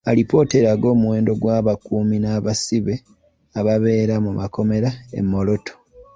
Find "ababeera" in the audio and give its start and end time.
3.59-4.15